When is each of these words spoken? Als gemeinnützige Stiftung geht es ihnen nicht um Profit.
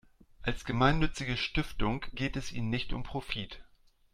Als 0.41 0.65
gemeinnützige 0.65 1.37
Stiftung 1.37 2.03
geht 2.13 2.35
es 2.35 2.51
ihnen 2.51 2.71
nicht 2.71 2.91
um 2.91 3.03
Profit. 3.03 3.63